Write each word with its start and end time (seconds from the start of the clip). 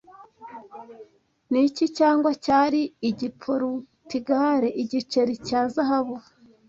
Niki 1.51 1.85
cyangwa 1.97 2.31
cyari 2.45 2.81
Igiporutugali 3.09 4.69
Igiceri 4.83 5.33
cya 5.47 5.61
Zahabu 5.73 6.15